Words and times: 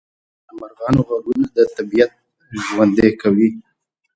د 0.45 0.49
مرغانو 0.59 1.01
غږونه 1.07 1.45
طبیعت 1.77 2.11
ژوندی 2.63 3.09
کوي 3.21 3.49